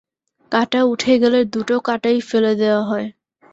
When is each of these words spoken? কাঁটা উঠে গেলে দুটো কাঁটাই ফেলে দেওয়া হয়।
কাঁটা 0.51 0.79
উঠে 0.83 1.13
গেলে 1.17 1.39
দুটো 1.53 1.75
কাঁটাই 1.79 2.17
ফেলে 2.21 2.51
দেওয়া 2.55 2.81
হয়। 2.83 3.07